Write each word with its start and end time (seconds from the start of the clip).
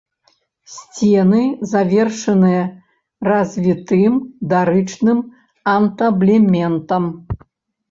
Сцены 0.75 1.41
завершаныя 1.73 2.63
развітым 3.29 4.17
дарычным 4.55 5.19
антаблементам. 5.77 7.03